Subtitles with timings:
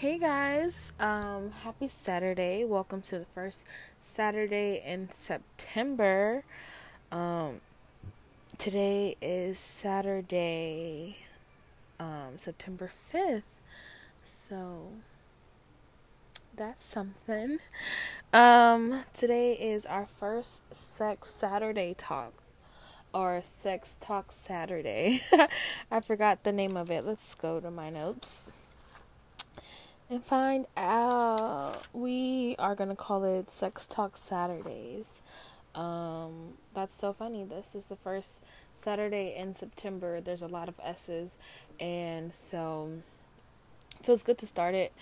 [0.00, 2.64] Hey guys, um, happy Saturday.
[2.64, 3.64] Welcome to the first
[4.00, 6.42] Saturday in September.
[7.12, 7.60] Um,
[8.58, 11.18] today is Saturday,
[12.00, 13.44] um, September 5th.
[14.24, 14.88] So
[16.56, 17.58] that's something.
[18.32, 22.32] Um, today is our first Sex Saturday talk
[23.14, 25.22] or Sex Talk Saturday.
[25.90, 27.06] I forgot the name of it.
[27.06, 28.42] Let's go to my notes
[30.14, 31.82] and find out.
[31.92, 35.22] We are gonna call it Sex Talk Saturdays.
[35.74, 37.42] Um, that's so funny.
[37.42, 38.40] This is the first
[38.72, 40.20] Saturday in September.
[40.20, 41.36] There's a lot of S's,
[41.80, 42.92] and so
[44.02, 44.92] feels good to start it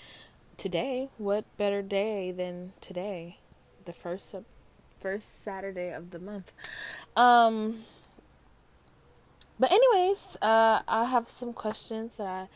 [0.57, 1.11] today.
[1.19, 3.37] What better day than today,
[3.85, 4.35] the first
[4.99, 6.55] first Saturday of the month?
[7.17, 7.85] Um,
[9.61, 12.49] but anyways, uh, I have some questions that I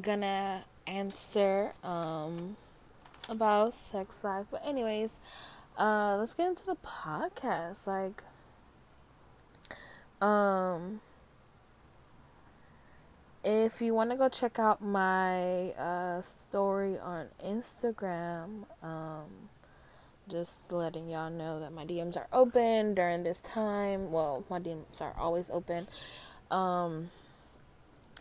[0.00, 2.56] gonna answer um,
[3.28, 4.46] about sex life.
[4.50, 5.10] But anyways,
[5.78, 7.86] uh, let's get into the podcast.
[7.86, 8.22] Like,
[10.20, 11.00] um,
[13.44, 19.48] if you want to go check out my uh, story on Instagram, um,
[20.28, 24.12] just letting y'all know that my DMs are open during this time.
[24.12, 25.88] Well, my DMs are always open.
[26.50, 27.10] Um,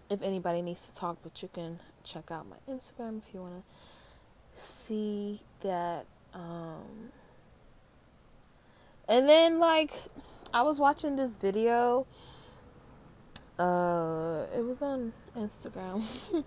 [0.10, 3.54] if anybody needs to talk, but you can check out my Instagram if you want
[3.54, 6.06] to see that.
[6.34, 7.12] Um,
[9.08, 9.94] and then, like,
[10.54, 12.06] I was watching this video.
[13.58, 16.04] Uh, it was on Instagram.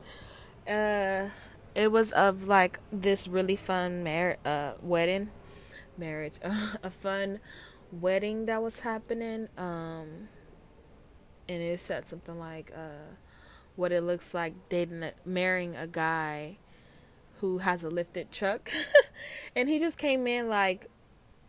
[0.68, 1.28] uh,
[1.74, 5.30] it was of like this really fun mar- uh wedding,
[5.98, 6.34] marriage,
[6.82, 7.40] a fun
[7.92, 9.48] wedding that was happening.
[9.56, 10.28] Um,
[11.48, 13.14] and it said something like, uh
[13.76, 16.56] what it looks like dating a, marrying a guy
[17.38, 18.70] who has a lifted truck.
[19.56, 20.90] And he just came in like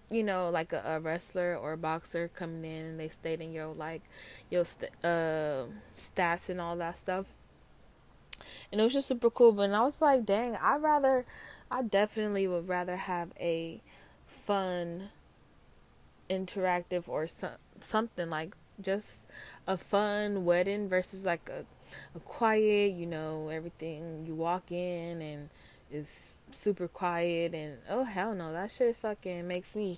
[0.09, 3.73] you know like a, a, wrestler or a boxer coming in and they stating your
[3.73, 4.03] like
[4.51, 5.65] your st- uh,
[5.97, 7.25] stats and all that stuff.
[8.71, 9.51] And it was just super cool.
[9.51, 11.25] But i was like dang I'd rather
[11.71, 13.81] i definitely would rather have a
[14.27, 15.09] fun
[16.29, 19.21] interactive or some, something like just
[19.67, 21.65] a fun wedding versus like a
[22.23, 25.49] quiet, you know, everything you walk in and
[25.91, 29.97] it's super quiet and oh hell no, that shit fucking makes me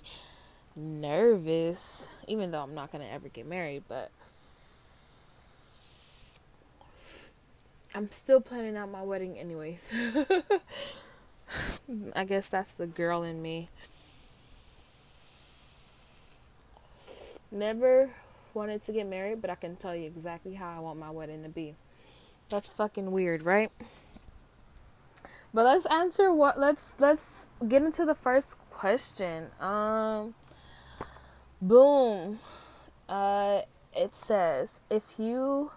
[0.76, 2.08] nervous.
[2.26, 4.10] Even though I'm not gonna ever get married, but
[7.94, 9.88] I'm still planning out my wedding anyways.
[12.14, 13.70] I guess that's the girl in me.
[17.50, 18.10] Never
[18.52, 21.42] wanted to get married, but I can tell you exactly how I want my wedding
[21.44, 21.76] to be.
[22.50, 23.70] That's fucking weird, right?
[25.52, 29.48] But let's answer what let's let's get into the first question.
[29.60, 30.34] Um
[31.60, 32.40] boom.
[33.08, 33.62] Uh
[33.94, 35.72] it says if you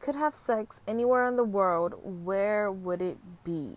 [0.00, 3.74] could have sex anywhere in the world, where would it be?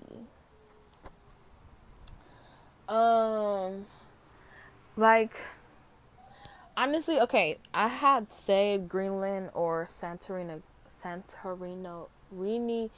[2.87, 3.85] Um
[4.95, 5.35] like
[6.75, 10.61] honestly, okay, I had said Greenland or Santorini,
[11.03, 12.89] Santorini, Rini.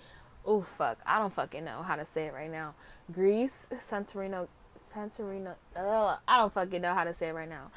[0.46, 2.74] Oh fuck, I don't fucking know how to say it right now.
[3.12, 4.48] Greece, Santorini,
[4.94, 5.56] Santorini.
[5.76, 7.72] Ugh, I don't fucking know how to say it right now.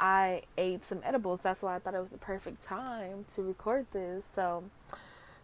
[0.00, 1.40] I ate some edibles.
[1.42, 4.24] That's why I thought it was the perfect time to record this.
[4.24, 4.64] So,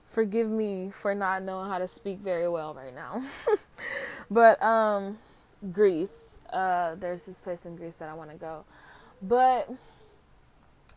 [0.06, 3.22] forgive me for not knowing how to speak very well right now.
[4.30, 5.18] but um,
[5.72, 6.20] Greece.
[6.52, 8.64] Uh, there's this place in Greece that I want to go,
[9.20, 9.68] but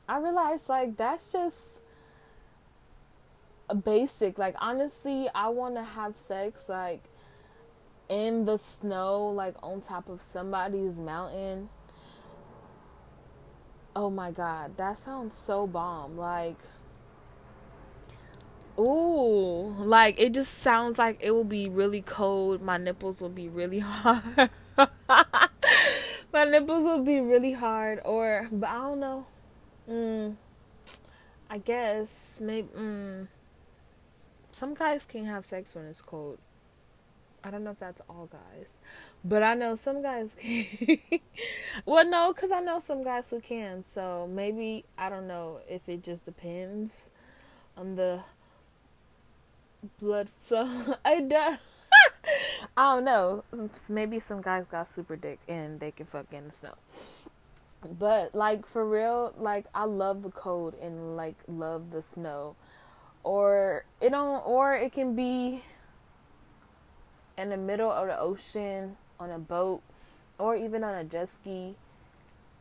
[0.07, 1.63] I realized like that's just
[3.75, 4.37] basic.
[4.37, 7.03] Like honestly, I want to have sex like
[8.09, 11.69] in the snow, like on top of somebody's mountain.
[13.95, 16.17] Oh my god, that sounds so bomb.
[16.17, 16.57] Like
[18.79, 22.61] Ooh, like it just sounds like it will be really cold.
[22.61, 24.49] My nipples will be really hard.
[26.31, 29.25] My nipples will be really hard or but I don't know.
[29.89, 30.35] Mm,
[31.49, 32.67] I guess maybe.
[32.77, 33.27] Mm,
[34.57, 36.39] some guys can have sex when it's cold.
[37.43, 38.69] I don't know if that's all guys,
[39.23, 40.97] but I know some guys can.
[41.85, 43.85] well, no, because I know some guys who can.
[43.85, 47.09] So maybe I don't know if it just depends
[47.77, 48.21] on the
[49.99, 50.95] blood flow.
[51.05, 51.59] I don't.
[52.77, 53.43] I don't know.
[53.89, 56.73] Maybe some guys got super dick and they can fuck in the snow
[57.99, 62.55] but like for real like i love the cold and like love the snow
[63.27, 65.61] or it don't or it can be
[67.37, 69.81] in the middle of the ocean on a boat
[70.39, 71.75] or even on a jet ski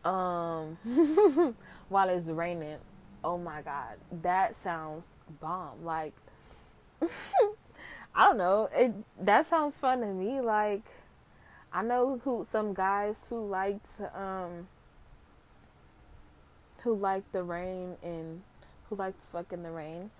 [0.04, 0.76] um
[1.88, 2.78] while it's raining.
[3.22, 5.84] Oh my god that sounds bomb.
[5.84, 6.14] Like
[7.00, 8.68] i don't know.
[8.74, 8.92] It
[9.24, 10.40] that sounds fun to me.
[10.40, 10.82] Like
[11.72, 14.66] i know who some guys who like to um
[16.80, 18.42] who like the rain and
[18.88, 20.10] who likes fucking the rain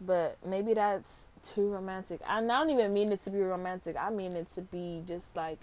[0.00, 1.24] but maybe that's
[1.54, 2.20] too romantic.
[2.26, 3.96] I don't even mean it to be romantic.
[3.96, 5.58] I mean it to be just like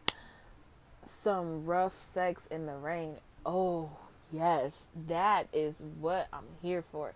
[1.06, 3.16] some rough sex in the rain.
[3.46, 3.90] Oh,
[4.32, 4.86] yes.
[5.08, 7.14] That is what I'm here for.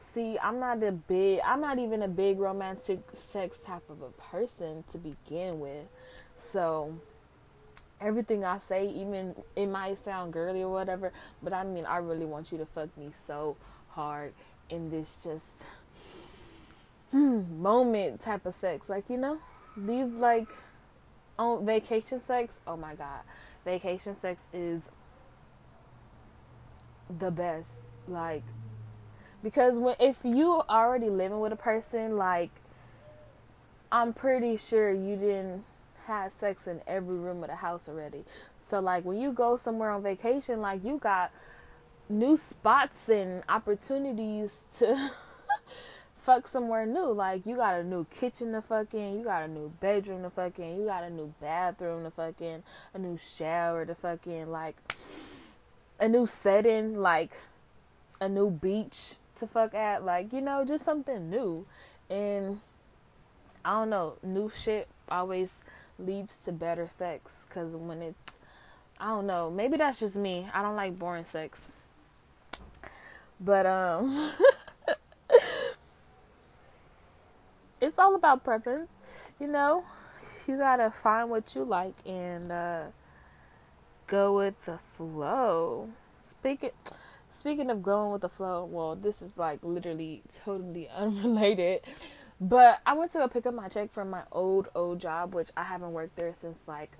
[0.00, 4.10] See, I'm not a big I'm not even a big romantic sex type of a
[4.10, 5.86] person to begin with.
[6.38, 6.94] So
[8.00, 11.12] everything I say, even it might sound girly or whatever,
[11.42, 13.56] but I mean I really want you to fuck me so
[13.90, 14.32] hard
[14.70, 15.62] in this just
[17.12, 17.58] Mm.
[17.58, 18.88] moment type of sex.
[18.88, 19.38] Like, you know,
[19.76, 20.48] these like
[21.38, 23.20] on vacation sex, oh my god.
[23.64, 24.82] Vacation sex is
[27.18, 27.74] the best.
[28.06, 28.42] Like
[29.42, 32.50] because when if you already living with a person, like
[33.90, 35.64] I'm pretty sure you didn't
[36.06, 38.24] have sex in every room of the house already.
[38.58, 41.30] So like when you go somewhere on vacation, like you got
[42.08, 45.10] new spots and opportunities to
[46.28, 47.10] fuck somewhere new.
[47.10, 50.30] Like you got a new kitchen to fuck in, you got a new bedroom to
[50.30, 54.26] fuck in, you got a new bathroom to fuck in, a new shower to fuck
[54.26, 54.76] in, like
[55.98, 57.32] a new setting, like
[58.20, 61.64] a new beach to fuck at, like you know, just something new.
[62.10, 62.60] And
[63.64, 65.54] I don't know, new shit always
[65.98, 68.34] leads to better sex because when it's
[69.00, 70.46] I don't know, maybe that's just me.
[70.52, 71.58] I don't like boring sex.
[73.40, 74.30] But um
[77.80, 78.86] it's all about prepping.
[79.40, 79.84] you know.
[80.46, 82.84] You gotta find what you like and uh,
[84.06, 85.90] go with the flow.
[86.24, 86.70] Speaking
[87.28, 91.82] speaking of going with the flow, well, this is like literally totally unrelated.
[92.40, 95.48] But I went to go pick up my check from my old old job, which
[95.56, 96.92] I haven't worked there since like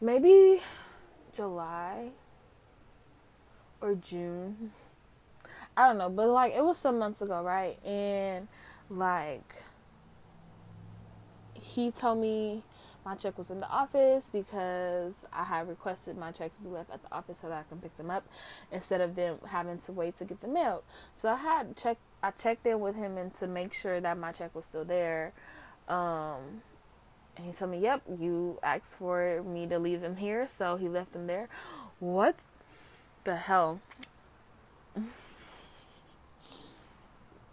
[0.00, 0.60] maybe
[1.34, 2.10] July
[3.80, 4.72] or June.
[5.76, 7.84] I don't know, but like it was some months ago, right?
[7.84, 8.48] And
[8.92, 9.62] like
[11.54, 12.62] he told me
[13.04, 17.02] my check was in the office because I had requested my checks be left at
[17.02, 18.24] the office so that I can pick them up
[18.70, 20.82] instead of them having to wait to get them mailed.
[21.16, 24.30] So I had check I checked in with him and to make sure that my
[24.30, 25.32] check was still there.
[25.88, 26.62] Um,
[27.36, 30.88] and he told me, "Yep, you asked for me to leave them here, so he
[30.88, 31.48] left them there."
[31.98, 32.36] What
[33.24, 33.80] the hell?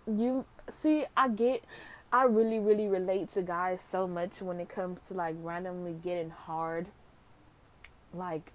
[0.05, 1.63] you see, I get,
[2.11, 6.31] I really, really relate to guys so much when it comes to like randomly getting
[6.31, 6.87] hard,
[8.13, 8.51] like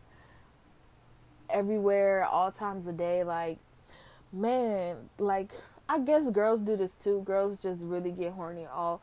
[1.50, 3.24] everywhere, all times of day.
[3.24, 3.58] Like,
[4.32, 5.52] man, like
[5.88, 7.22] I guess girls do this too.
[7.24, 9.02] Girls just really get horny all,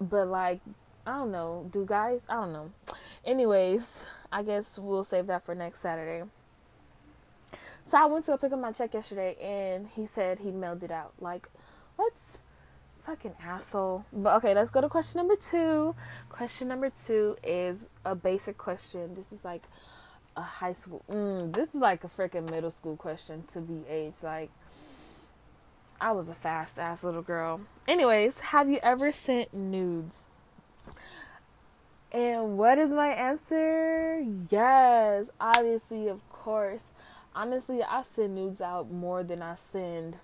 [0.00, 0.60] but like
[1.06, 2.24] I don't know, do guys?
[2.28, 2.70] I don't know.
[3.24, 6.24] Anyways, I guess we'll save that for next Saturday.
[7.84, 10.82] So I went to go pick up my check yesterday, and he said he mailed
[10.84, 11.12] it out.
[11.20, 11.48] Like,
[13.04, 14.04] fucking asshole?
[14.12, 15.94] But okay, let's go to question number two.
[16.28, 19.14] Question number two is a basic question.
[19.14, 19.62] This is like
[20.36, 21.02] a high school.
[21.10, 24.22] Mm, this is like a freaking middle school question to be aged.
[24.22, 24.50] Like,
[26.00, 27.60] I was a fast ass little girl.
[27.86, 30.28] Anyways, have you ever sent nudes?
[32.10, 34.22] And what is my answer?
[34.50, 36.84] Yes, obviously, of course.
[37.34, 40.18] Honestly, I send nudes out more than I send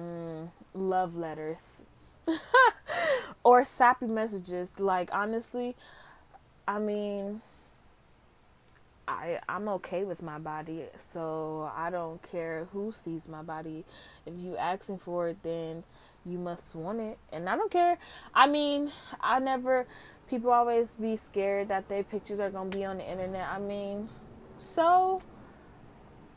[0.00, 1.82] mm, love letters
[3.44, 4.78] or sappy messages.
[4.78, 5.76] Like, honestly,
[6.66, 7.42] I mean,
[9.08, 13.84] I I'm okay with my body, so I don't care who sees my body.
[14.24, 15.82] If you asking for it, then
[16.24, 17.98] you must want it, and I don't care.
[18.34, 19.86] I mean, I never
[20.28, 23.48] people always be scared that their pictures are gonna be on the internet.
[23.48, 24.08] I mean,
[24.56, 25.20] so,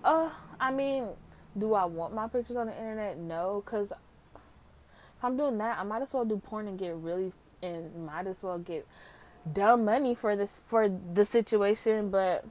[0.03, 0.29] uh,
[0.59, 1.09] I mean,
[1.57, 3.17] do I want my pictures on the internet?
[3.17, 7.31] No, cause if I'm doing that, I might as well do porn and get really
[7.61, 8.85] and might as well get
[9.51, 12.09] dumb money for this for the situation.
[12.09, 12.45] But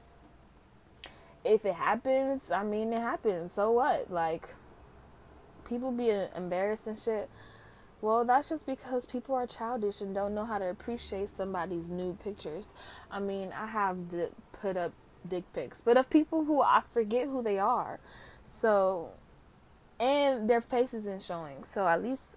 [1.43, 3.53] if it happens, I mean, it happens.
[3.53, 4.11] So what?
[4.11, 4.49] Like,
[5.65, 7.29] people be embarrassed and shit.
[8.01, 12.19] Well, that's just because people are childish and don't know how to appreciate somebody's nude
[12.21, 12.67] pictures.
[13.09, 13.97] I mean, I have
[14.51, 14.91] put up
[15.25, 17.99] dick pics, but of people who I forget who they are.
[18.43, 19.11] So,
[19.99, 21.63] and their face isn't showing.
[21.63, 22.35] So at least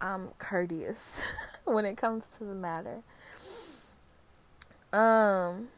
[0.00, 1.32] I'm courteous
[1.64, 3.02] when it comes to the matter.
[4.92, 5.68] Um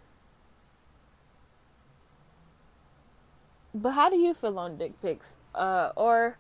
[3.72, 5.36] But how do you feel on dick pics?
[5.54, 6.36] Uh or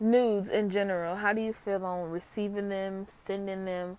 [0.00, 1.16] nudes in general?
[1.16, 3.98] How do you feel on receiving them, sending them?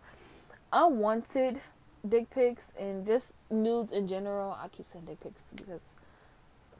[0.74, 1.62] Unwanted
[2.08, 4.58] dick pics and just nudes in general.
[4.60, 5.97] I keep saying dick pics because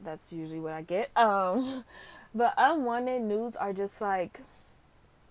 [0.04, 1.10] that's usually what I get.
[1.16, 1.84] Um
[2.34, 4.40] but unwanted nudes are just like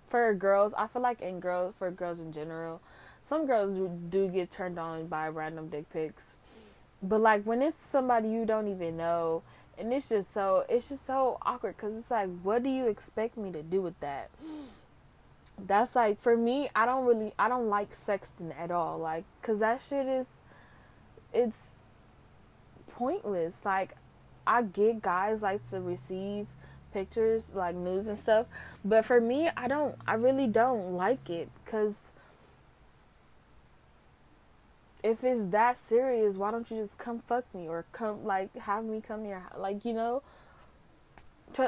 [0.05, 2.81] for girls, I feel like in girls for girls in general,
[3.21, 3.77] some girls
[4.09, 6.35] do get turned on by random dick pics.
[7.03, 9.43] But like when it's somebody you don't even know
[9.77, 13.37] and it's just so it's just so awkward cuz it's like what do you expect
[13.37, 14.29] me to do with that?
[15.59, 18.97] That's like for me, I don't really I don't like sexting at all.
[18.97, 20.29] Like cuz that shit is
[21.33, 21.71] it's
[22.87, 23.63] pointless.
[23.63, 23.95] Like
[24.47, 26.47] I get guys like to receive
[26.93, 28.47] pictures, like nudes and stuff.
[28.83, 32.11] But for me, I don't, I really don't like it because
[35.03, 38.83] if it's that serious, why don't you just come fuck me or come, like, have
[38.83, 39.43] me come here?
[39.57, 40.23] Like, you know,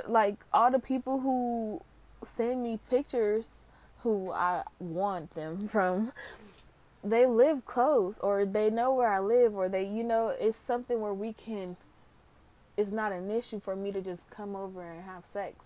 [0.07, 1.81] like all the people who
[2.23, 3.65] send me pictures
[3.99, 6.11] who I want them from
[7.03, 10.99] they live close or they know where I live or they you know it's something
[10.99, 11.77] where we can
[12.79, 15.65] it's not an issue for me to just come over and have sex.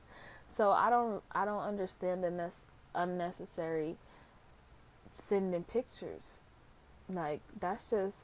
[0.50, 2.50] So I don't I don't understand the ne-
[2.96, 3.98] unnecessary
[5.14, 6.42] sending pictures.
[7.08, 8.18] Like that's just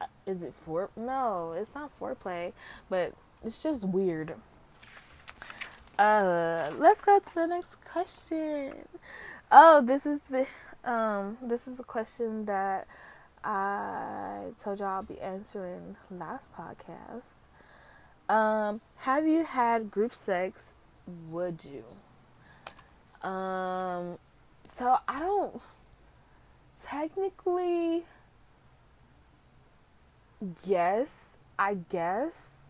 [0.00, 2.52] uh, is it for no, it's not foreplay,
[2.88, 4.34] but it's just weird.
[5.98, 8.74] Uh, let's go to the next question.
[9.50, 10.46] Oh, this is the
[10.84, 12.86] um this is a question that
[13.42, 17.34] I told y'all I'll be answering last podcast.
[18.30, 20.72] Um, have you had group sex?
[21.30, 23.28] Would you?
[23.28, 24.18] Um,
[24.68, 25.60] so I don't
[26.86, 28.04] technically
[30.64, 32.64] yes, I guess.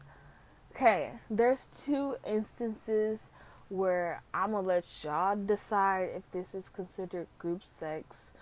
[0.74, 3.28] Okay, there's two instances
[3.68, 8.32] where I'm gonna let y'all decide if this is considered group sex.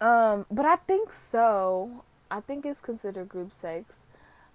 [0.00, 2.02] Um, but I think so.
[2.28, 3.94] I think it's considered group sex.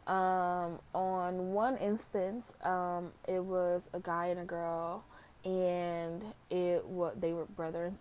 [0.08, 5.04] Um, on one instance, um, it was a guy and a girl,
[5.46, 7.98] and it what they were brother and.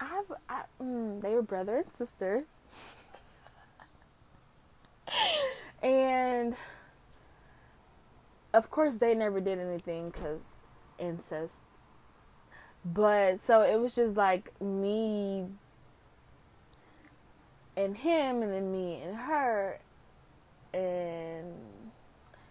[0.00, 2.44] I have I, mm, they were brother and sister,
[5.82, 6.54] and
[8.54, 10.60] of course they never did anything because
[10.98, 11.62] incest.
[12.84, 15.46] But so it was just like me
[17.76, 19.78] and him, and then me and her,
[20.72, 21.52] and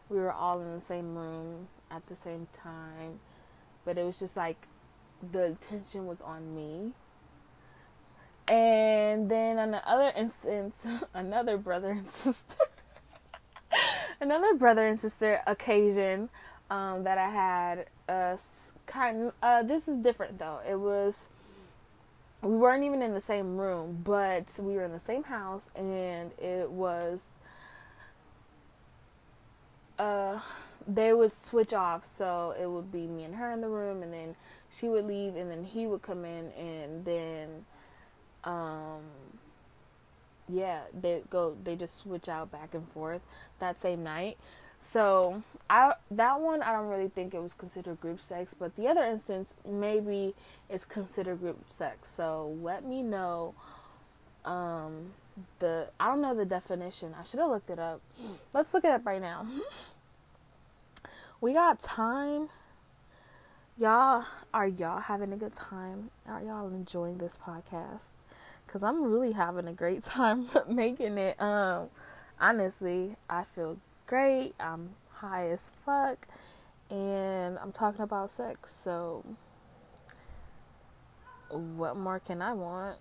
[0.10, 3.20] we were all in the same room at the same time,
[3.86, 4.68] but it was just like
[5.32, 6.92] the attention was on me.
[8.48, 12.64] And then on the other instance, another brother and sister,
[14.22, 16.30] another brother and sister occasion
[16.70, 17.86] um, that I had.
[18.08, 18.38] Uh,
[18.86, 20.60] kind uh, this is different though.
[20.68, 21.28] It was
[22.42, 26.32] we weren't even in the same room, but we were in the same house, and
[26.40, 27.26] it was
[30.00, 30.40] uh,
[30.88, 32.06] they would switch off.
[32.06, 34.36] So it would be me and her in the room, and then
[34.70, 37.66] she would leave, and then he would come in, and then,
[38.44, 39.02] um,
[40.50, 41.56] yeah, they go.
[41.64, 43.22] They just switch out back and forth
[43.60, 44.38] that same night.
[44.82, 48.88] So I that one I don't really think it was considered group sex, but the
[48.88, 50.34] other instance maybe
[50.70, 52.10] it's considered group sex.
[52.10, 53.54] So let me know.
[54.46, 55.12] Um,
[55.60, 57.14] the I don't know the definition.
[57.20, 58.02] I should have looked it up.
[58.54, 59.46] Let's look it up right now.
[61.42, 62.50] we got time.
[63.78, 66.10] Y'all are y'all having a good time?
[66.28, 68.10] Are y'all enjoying this podcast?
[68.68, 71.40] Cuz I'm really having a great time making it.
[71.42, 71.90] Um
[72.40, 73.78] honestly, I feel
[74.08, 74.56] great.
[74.60, 76.28] I'm high as fuck
[76.90, 78.76] and I'm talking about sex.
[78.80, 79.24] So
[81.50, 82.98] what more can I want?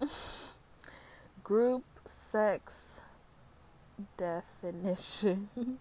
[1.43, 3.01] Group sex
[4.17, 5.49] definition.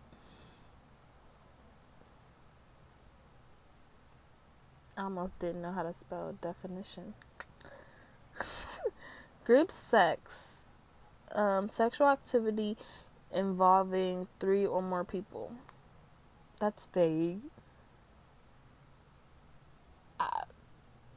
[4.97, 7.13] I almost didn't know how to spell definition.
[9.43, 10.65] Group sex.
[11.33, 12.77] Um, sexual activity
[13.33, 15.51] involving three or more people.
[16.59, 17.41] That's vague.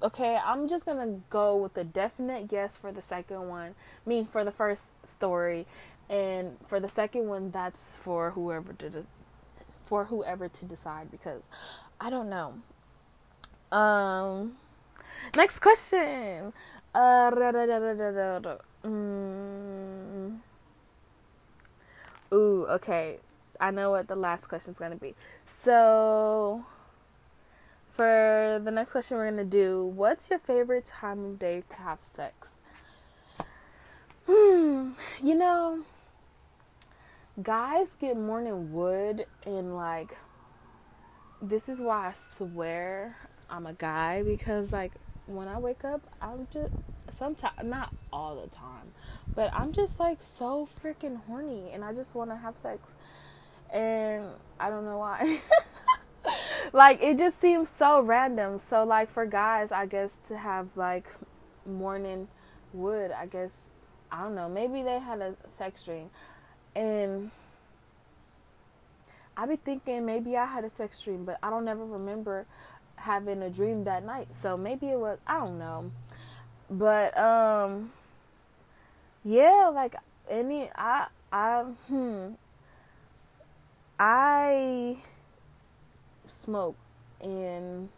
[0.03, 3.75] Okay, I'm just gonna go with a definite yes for the second one.
[4.07, 5.67] I mean, for the first story,
[6.09, 9.05] and for the second one, that's for whoever to
[9.85, 11.49] for whoever to decide because
[12.01, 12.55] I don't know.
[13.77, 14.57] Um,
[15.37, 16.53] Next question.
[16.95, 17.31] Uh,
[18.85, 20.39] mm.
[22.33, 23.19] Ooh, okay.
[23.61, 25.15] I know what the last question is to be.
[25.45, 26.65] So,
[27.99, 31.77] for the next question, we're going to do what's your favorite time of day to
[31.79, 32.63] have sex?
[34.29, 35.83] Hmm, you know,
[37.43, 40.17] guys get morning wood, and like,
[41.43, 43.17] this is why I swear
[43.51, 44.93] I'm a guy because, like,
[45.27, 46.71] when I wake up, I'm just
[47.11, 48.93] sometimes not all the time,
[49.35, 52.95] but I'm just like so freaking horny and I just want to have sex.
[53.73, 54.27] And
[54.61, 55.39] I don't know why.
[56.73, 58.59] like it just seems so random.
[58.59, 61.09] So like for guys, I guess to have like
[61.67, 62.29] morning
[62.73, 63.57] wood, I guess
[64.11, 66.11] I don't know, maybe they had a sex dream.
[66.75, 67.31] And
[69.37, 72.47] I be thinking maybe I had a sex dream, but I don't ever remember
[72.97, 74.35] having a dream that night.
[74.35, 75.91] So maybe it was I don't know.
[76.71, 77.93] But um
[79.25, 79.95] yeah, like
[80.29, 82.31] any I I hmm
[83.99, 84.97] I
[86.29, 86.77] smoke
[87.21, 87.89] and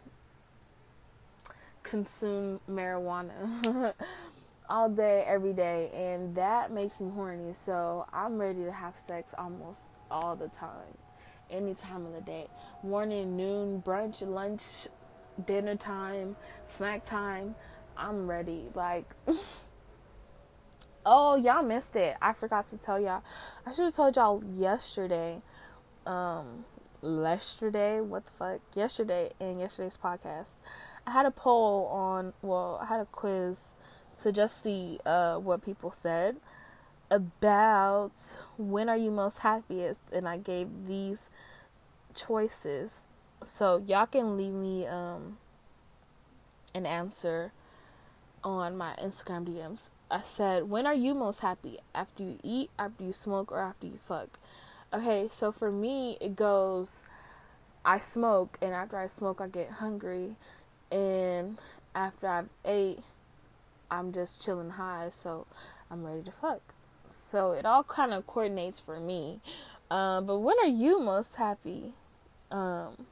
[1.83, 3.93] consume marijuana
[4.69, 7.53] all day every day and that makes me horny.
[7.53, 10.97] So i'm ready to have sex almost all the time
[11.49, 12.47] any time of the day.
[12.83, 14.87] Morning noon brunch lunch
[15.45, 16.35] dinner time
[16.69, 17.55] snack time
[17.97, 18.69] i'm ready.
[18.73, 19.13] Like
[21.05, 22.15] oh y'all missed it.
[22.21, 23.23] I forgot to tell y'all.
[23.65, 25.41] I should have told y'all yesterday
[26.05, 26.65] um
[27.01, 28.61] yesterday what the fuck?
[28.75, 30.51] Yesterday in yesterday's podcast.
[31.05, 33.73] I had a poll on well i had a quiz
[34.21, 36.37] to just see uh what people said
[37.09, 38.11] about
[38.57, 41.29] when are you most happiest and i gave these
[42.15, 43.05] choices.
[43.43, 45.37] So y'all can leave me um
[46.73, 47.51] an answer
[48.43, 51.77] on my instagram dms i said when are you most happy?
[51.93, 54.39] After you eat after you smoke or after you fuck
[54.93, 57.05] Okay, so for me, it goes
[57.85, 60.35] I smoke, and after I smoke, I get hungry,
[60.91, 61.57] and
[61.95, 62.99] after I've ate,
[63.89, 65.47] I'm just chilling high, so
[65.89, 66.61] I'm ready to fuck.
[67.09, 69.39] So it all kind of coordinates for me.
[69.89, 71.93] Um, but when are you most happy?
[72.51, 73.05] Um,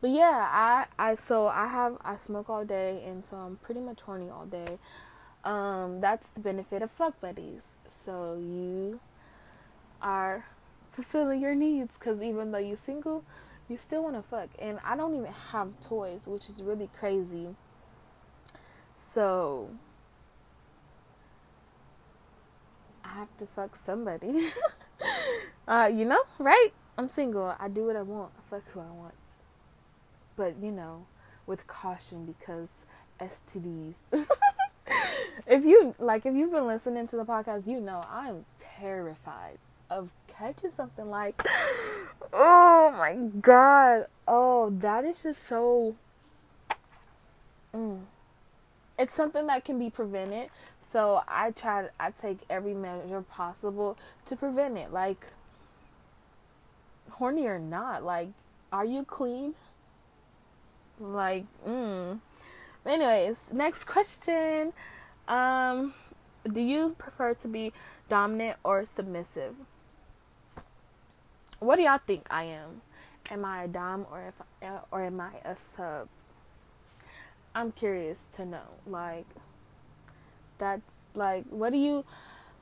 [0.00, 3.80] but yeah, I I so I have I smoke all day, and so I'm pretty
[3.80, 4.78] much horny all day.
[5.44, 7.62] Um, that's the benefit of fuck buddies.
[7.88, 9.00] So you
[10.02, 10.46] are
[10.92, 13.24] fulfilling your needs because even though you're single,
[13.68, 14.48] you still want to fuck.
[14.58, 17.54] And I don't even have toys, which is really crazy.
[18.96, 19.70] So
[23.04, 24.48] I have to fuck somebody.
[25.68, 26.70] uh, you know, right?
[26.98, 27.54] I'm single.
[27.58, 28.32] I do what I want.
[28.36, 29.14] I fuck who I want.
[30.36, 31.06] But, you know,
[31.46, 32.86] with caution because
[33.20, 33.96] STDs.
[35.46, 39.58] if you like if you've been listening to the podcast, you know I'm terrified
[39.90, 41.42] of catching something like
[42.32, 44.06] oh my god.
[44.26, 45.96] Oh that is just so
[47.74, 48.00] mm.
[48.98, 50.48] it's something that can be prevented.
[50.86, 54.92] So i try to i take every measure possible to prevent it.
[54.92, 55.26] Like
[57.10, 58.28] horny or not like
[58.72, 59.54] are you clean?
[60.98, 62.20] Like mm.
[62.86, 64.72] Anyways next question.
[65.28, 65.94] Um
[66.50, 67.72] do you prefer to be
[68.08, 69.54] dominant or submissive
[71.60, 72.82] what do y'all think I am?
[73.30, 76.08] Am I a dom or if or am I a sub?
[77.54, 78.66] I'm curious to know.
[78.86, 79.26] Like
[80.58, 80.82] that's
[81.14, 82.04] like what do you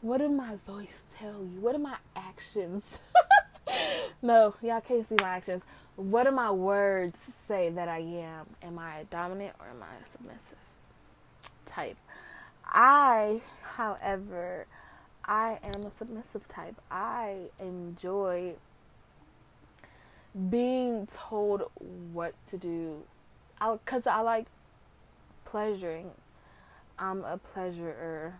[0.00, 1.60] what do my voice tell you?
[1.60, 2.98] What do my actions?
[4.22, 5.62] no, y'all can't see my actions.
[5.96, 8.46] What do my words say that I am?
[8.62, 10.58] Am I a dominant or am I a submissive
[11.66, 11.96] type?
[12.64, 13.40] I,
[13.74, 14.66] however,
[15.24, 16.80] I am a submissive type.
[16.90, 18.54] I enjoy
[20.50, 21.70] being told
[22.12, 23.02] what to do.
[23.60, 24.46] I, I like
[25.44, 26.10] pleasuring.
[26.98, 28.34] I'm a pleasurer.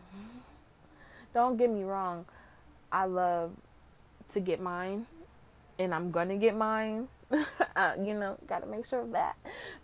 [1.35, 2.25] Don't get me wrong.
[2.91, 3.53] I love
[4.33, 5.07] to get mine
[5.79, 7.09] and i'm gonna get mine.
[7.77, 9.37] Uh, you know gotta make sure of that.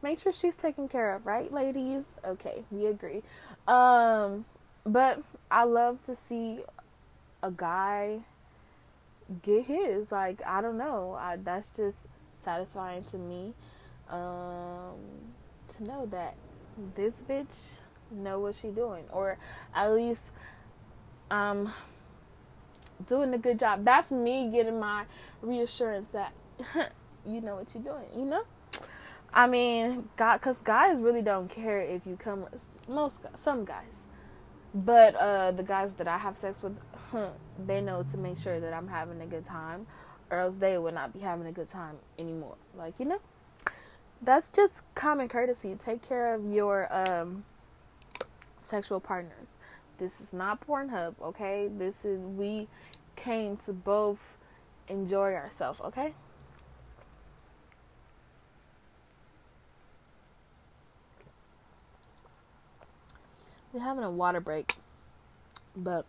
[0.02, 2.06] Make sure she's taken care of right ladies?
[2.24, 3.22] Okay we agree.
[3.68, 4.44] Um
[4.84, 6.60] but i love to see
[7.42, 8.18] a guy
[9.42, 10.12] get his.
[10.12, 11.16] Like I don't know.
[11.18, 13.54] I, that's just satisfying to me.
[14.08, 15.00] Um,
[15.76, 16.34] to know that
[16.94, 17.78] this bitch
[18.10, 19.38] know what she doing, or
[19.74, 20.30] at least
[21.30, 21.72] um
[23.08, 23.84] doing a good job.
[23.84, 25.04] That's me getting my
[25.42, 26.32] reassurance that
[27.26, 28.06] you know what you're doing.
[28.14, 28.42] You know.
[29.32, 32.46] I mean, God, because guys really don't care if you come.
[32.88, 34.04] Most some guys,
[34.72, 36.76] but uh, the guys that I have sex with,
[37.66, 39.86] they know to make sure that I'm having a good time,
[40.30, 42.56] or else they would not be having a good time anymore.
[42.76, 43.20] Like you know,
[44.22, 45.74] that's just common courtesy.
[45.74, 47.44] Take care of your um,
[48.60, 49.58] sexual partners.
[49.98, 51.68] This is not Pornhub, okay?
[51.68, 52.66] This is we
[53.16, 54.38] came to both
[54.88, 56.14] enjoy ourselves, okay?
[63.72, 64.72] We're having a water break,
[65.76, 66.06] but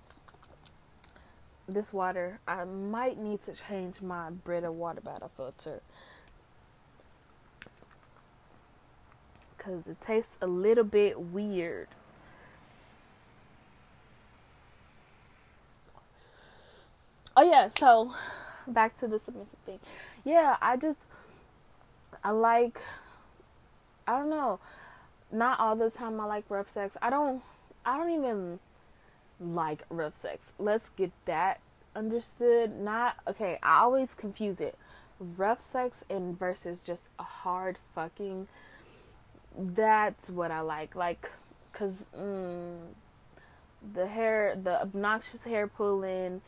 [1.68, 5.82] this water, I might need to change my Brita water bottle filter
[9.58, 11.88] because it tastes a little bit weird.
[17.36, 18.12] Oh yeah, so
[18.68, 19.80] back to the submissive thing.
[20.24, 21.08] Yeah, I just
[22.24, 22.80] I like
[24.08, 24.60] I don't know.
[25.32, 26.96] Not all the time I like rough sex.
[27.02, 27.42] I don't
[27.86, 28.60] I don't even
[29.40, 30.52] like rough sex.
[30.58, 31.60] Let's get that
[31.96, 32.80] understood.
[32.80, 34.78] Not okay, I always confuse it.
[35.20, 38.48] Rough sex and versus just a hard fucking
[39.58, 40.96] that's what I like.
[40.96, 41.32] Like
[41.74, 42.78] cuz mm,
[43.94, 46.42] the hair the obnoxious hair pulling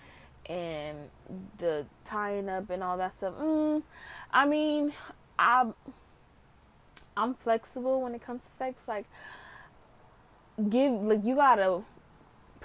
[0.48, 1.10] and
[1.58, 3.34] the tying up and all that stuff.
[3.36, 3.84] Mm,
[4.32, 4.94] I mean,
[5.38, 5.74] I'm
[7.16, 8.88] I'm flexible when it comes to sex.
[8.88, 9.06] Like,
[10.70, 11.82] give like you gotta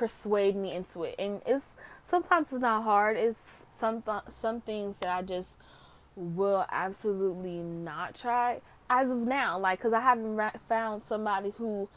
[0.03, 3.17] persuade me into it, and it's sometimes it's not hard.
[3.17, 5.55] It's some th- some things that I just
[6.17, 9.61] will absolutely not try as of now.
[9.61, 11.89] Like, cause I haven't ra- found somebody who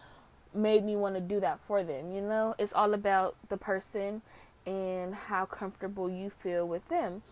[0.54, 2.14] made me want to do that for them.
[2.14, 4.22] You know, it's all about the person
[4.68, 7.24] and how comfortable you feel with them.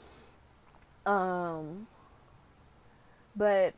[1.06, 1.86] Um,
[3.36, 3.76] but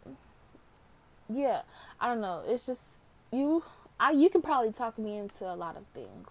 [1.28, 1.64] yeah,
[2.00, 2.42] I don't know.
[2.48, 2.86] It's just
[3.34, 3.64] you.
[4.00, 6.30] I you can probably talk me into a lot of things,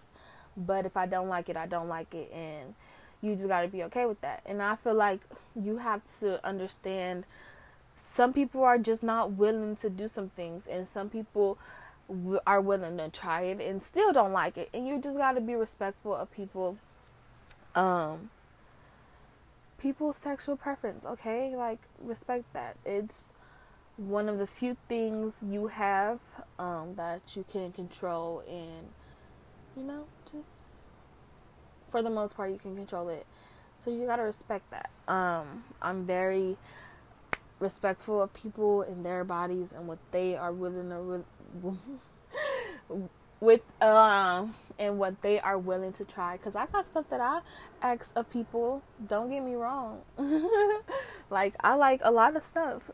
[0.57, 2.75] but if I don't like it, I don't like it, and
[3.21, 4.41] you just got to be okay with that.
[4.45, 5.21] And I feel like
[5.55, 7.25] you have to understand.
[7.97, 11.57] Some people are just not willing to do some things, and some people
[12.45, 14.69] are willing to try it and still don't like it.
[14.73, 16.77] And you just got to be respectful of people
[17.73, 18.29] um
[19.77, 21.55] people's sexual preference, okay?
[21.55, 22.77] Like respect that.
[22.85, 23.25] It's
[23.97, 26.19] one of the few things you have
[26.59, 28.87] um that you can control and
[29.75, 30.47] you know, just
[31.89, 33.25] for the most part you can control it.
[33.79, 34.89] So you got to respect that.
[35.07, 36.57] Um I'm very
[37.59, 41.23] respectful of people and their bodies and what they are willing to
[41.63, 41.77] re-
[43.39, 46.37] with um and what they are willing to try.
[46.37, 47.41] Because I got stuff that I
[47.81, 48.81] ask of people.
[49.07, 50.01] Don't get me wrong.
[51.29, 52.91] like, I like a lot of stuff.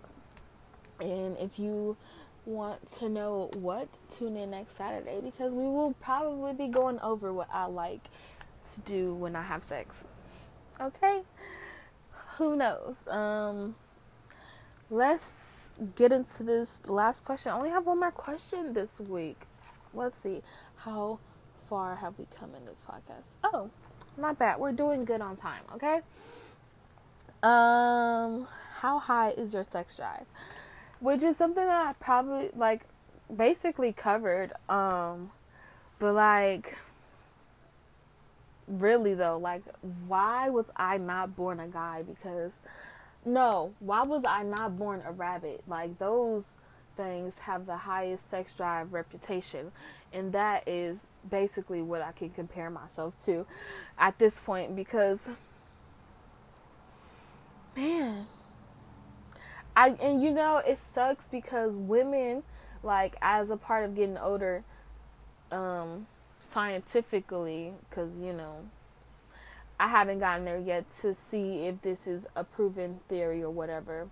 [0.99, 1.97] And if you
[2.45, 7.31] want to know what, tune in next Saturday because we will probably be going over
[7.31, 8.07] what I like
[8.73, 10.03] to do when I have sex.
[10.79, 11.21] Okay?
[12.37, 13.07] Who knows?
[13.07, 13.75] Um,
[14.89, 17.51] let's get into this last question.
[17.51, 19.41] I only have one more question this week.
[19.93, 20.41] Let's see.
[20.77, 21.19] How
[21.69, 23.35] far have we come in this podcast?
[23.43, 23.69] Oh,
[24.17, 24.59] not bad.
[24.59, 26.01] We're doing good on time, okay?
[27.43, 30.25] Um, how high is your sex drive?
[31.01, 32.85] Which is something that I probably like
[33.35, 34.53] basically covered.
[34.69, 35.31] Um,
[35.99, 36.77] but like
[38.67, 39.63] really though, like
[40.07, 42.03] why was I not born a guy?
[42.03, 42.61] Because
[43.25, 45.63] no, why was I not born a rabbit?
[45.67, 46.45] Like those
[46.95, 49.71] things have the highest sex drive reputation
[50.13, 53.45] and that is basically what I can compare myself to
[53.97, 55.29] at this point because
[57.75, 58.25] man
[59.75, 62.43] I and you know it sucks because women
[62.83, 64.63] like as a part of getting older
[65.51, 66.07] um
[66.49, 68.65] scientifically cuz you know
[69.79, 74.07] I haven't gotten there yet to see if this is a proven theory or whatever.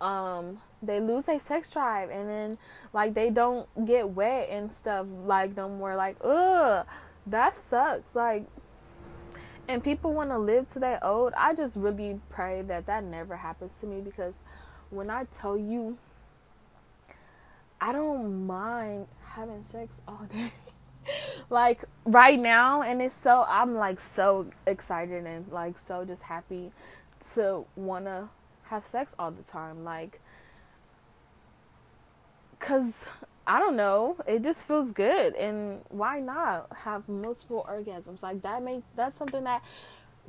[0.00, 2.58] Um they lose their sex drive and then
[2.92, 6.86] like they don't get wet and stuff like no more like ugh
[7.26, 8.14] that sucks.
[8.14, 8.46] Like
[9.68, 13.36] and people want to live to that old i just really pray that that never
[13.36, 14.34] happens to me because
[14.90, 15.96] when i tell you
[17.80, 20.50] i don't mind having sex all day
[21.50, 26.70] like right now and it's so i'm like so excited and like so just happy
[27.34, 28.28] to want to
[28.70, 29.84] have sex all the time.
[29.84, 30.20] Like,
[32.58, 33.04] because
[33.50, 35.34] I don't know, it just feels good.
[35.34, 38.22] And why not have multiple orgasms?
[38.22, 39.64] Like, that makes that's something that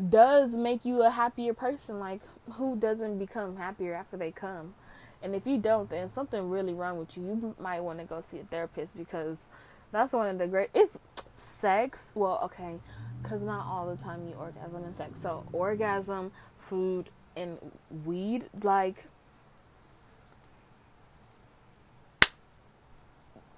[0.10, 1.99] does make you a happier person.
[1.99, 2.21] Like,
[2.53, 4.73] who doesn't become happier after they come?
[5.21, 7.21] And if you don't, then something really wrong with you.
[7.21, 9.43] You might want to go see a therapist because
[9.91, 10.71] that's one of the great.
[10.73, 10.99] It's
[11.36, 12.13] sex.
[12.15, 12.79] Well, okay,
[13.21, 15.19] because not all the time you orgasm in sex.
[15.21, 17.60] So orgasm, food, and
[18.03, 19.05] weed, like.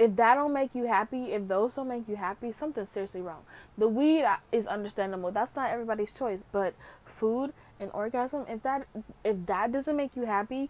[0.03, 3.43] If that don't make you happy, if those don't make you happy, something's seriously wrong.
[3.77, 5.31] The weed uh, is understandable.
[5.31, 6.73] That's not everybody's choice, but
[7.05, 8.85] food and orgasm, if that
[9.23, 10.69] if that doesn't make you happy,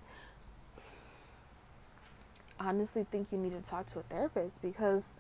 [2.59, 5.15] honestly think you need to talk to a therapist because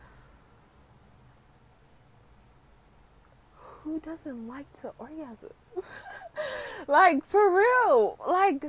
[3.55, 5.53] who doesn't like to orgasm?
[6.87, 8.65] like for real, like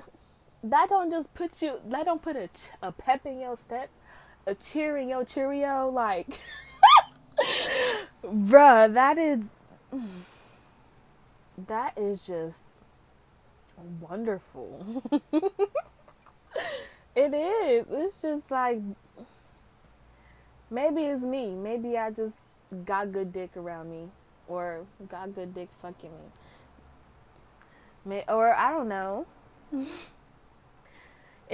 [0.63, 2.49] that don't just put you that don't put a
[2.81, 3.91] a pep in your step,
[4.47, 5.89] a cheer in cheerio.
[5.89, 6.39] Like,
[8.25, 9.51] bruh, that is
[11.69, 12.63] that is just
[14.01, 15.03] wonderful.
[17.15, 17.87] it is.
[17.91, 18.81] It's just like
[20.71, 21.51] maybe it's me.
[21.55, 22.35] Maybe I just
[22.85, 24.09] got good dick around me
[24.49, 26.27] or got good dick fucking me.
[28.05, 29.27] May, or I don't know.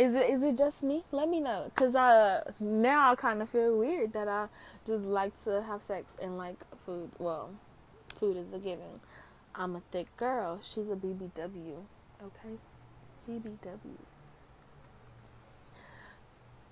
[0.01, 1.03] is it is it just me?
[1.13, 4.49] Let me know, cause uh now I kind of feel weird that I
[4.87, 7.11] just like to have sex and like food.
[7.19, 7.51] Well,
[8.15, 9.01] food is a given.
[9.55, 10.59] I'm a thick girl.
[10.63, 11.83] She's a BBW.
[12.23, 12.57] Okay,
[13.29, 13.99] BBW.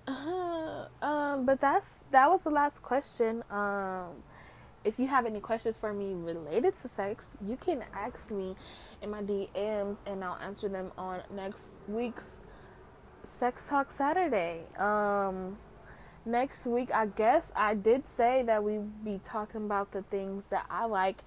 [0.07, 3.43] Uh, um, but that's that was the last question.
[3.51, 4.23] Um,
[4.83, 8.55] if you have any questions for me related to sex, you can ask me
[9.03, 12.37] in my DMs and I'll answer them on next week's
[13.23, 14.61] Sex Talk Saturday.
[14.77, 15.57] Um,
[16.25, 20.65] next week, I guess I did say that we'd be talking about the things that
[20.69, 21.23] I like,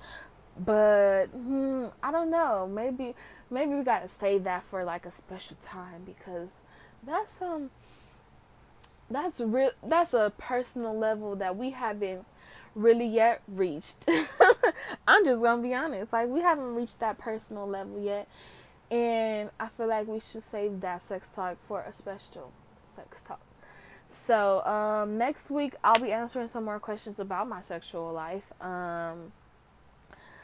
[0.58, 2.68] but hmm, I don't know.
[2.72, 3.14] Maybe
[3.50, 6.54] maybe we gotta save that for like a special time because
[7.04, 7.70] that's um
[9.10, 12.24] that's real that's a personal level that we haven't
[12.74, 14.08] really yet reached.
[15.06, 16.12] I'm just gonna be honest.
[16.12, 18.28] Like we haven't reached that personal level yet.
[18.92, 22.52] And I feel like we should save that sex talk for a special
[22.94, 23.40] sex talk.
[24.10, 28.44] So um, next week I'll be answering some more questions about my sexual life.
[28.60, 29.32] Um,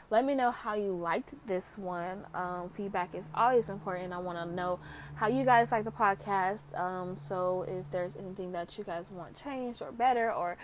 [0.09, 2.25] let me know how you liked this one.
[2.33, 4.13] Um, feedback is always important.
[4.13, 4.79] I want to know
[5.13, 6.63] how you guys like the podcast.
[6.73, 10.57] Um, so if there's anything that you guys want changed or better or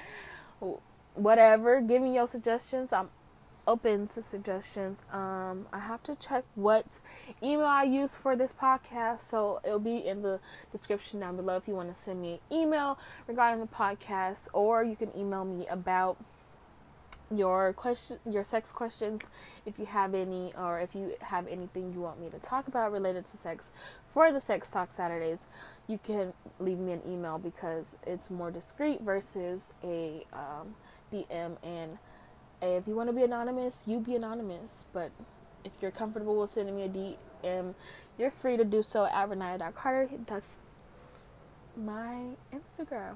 [1.13, 1.81] whatever.
[1.81, 2.91] Give me your suggestions.
[2.91, 3.09] I'm
[3.67, 5.03] open to suggestions.
[5.11, 6.99] Um, I have to check what
[7.41, 10.39] email I use for this podcast, so it'll be in the
[10.71, 12.97] description down below if you want to send me an email
[13.27, 16.17] regarding the podcast, or you can email me about
[17.31, 19.31] your question your sex questions
[19.65, 22.91] if you have any or if you have anything you want me to talk about
[22.91, 23.71] related to sex
[24.13, 25.39] for the sex talk saturdays
[25.87, 30.75] you can leave me an email because it's more discreet versus a um,
[31.11, 31.57] DM.
[31.63, 31.97] And
[32.61, 34.85] if you want to be anonymous, you be anonymous.
[34.93, 35.11] But
[35.63, 37.73] if you're comfortable with sending me a DM,
[38.17, 40.09] you're free to do so at raniyah.carter.
[40.27, 40.57] That's
[41.75, 42.21] my
[42.53, 43.15] Instagram.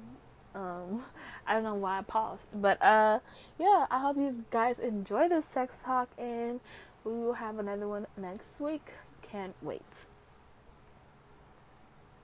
[0.56, 1.04] Um,
[1.48, 3.20] I don't know why I paused, but uh,
[3.58, 3.86] yeah.
[3.90, 6.60] I hope you guys enjoy this sex talk, and
[7.04, 8.92] we will have another one next week.
[9.22, 10.06] Can't wait.